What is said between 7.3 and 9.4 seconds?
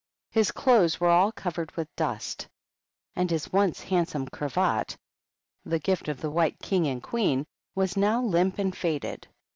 Queen— was now limp and faded.